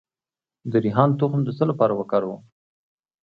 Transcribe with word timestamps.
د 0.71 0.73
ریحان 0.85 1.09
تخم 1.19 1.41
د 1.45 1.49
څه 1.57 1.63
لپاره 1.71 1.93
وکاروم؟ 1.95 2.41